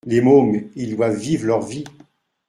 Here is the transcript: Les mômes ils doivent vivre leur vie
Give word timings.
Les 0.07 0.19
mômes 0.19 0.71
ils 0.73 0.95
doivent 0.95 1.15
vivre 1.19 1.45
leur 1.45 1.61
vie 1.61 1.83